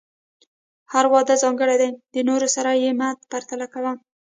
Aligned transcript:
هر 0.91 1.05
واده 1.13 1.35
ځانګړی 1.43 1.75
دی، 1.81 1.89
د 2.13 2.15
نورو 2.29 2.47
سره 2.55 2.69
یې 2.83 2.91
مه 2.99 3.07
پرتله 3.31 3.67
کوه. 3.73 3.93